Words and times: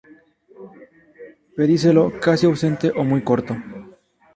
Pedicelo 1.55 2.03
casi 2.25 2.43
ausente 2.47 2.87
o 2.99 3.01
muy 3.09 3.21
corto. 3.29 3.53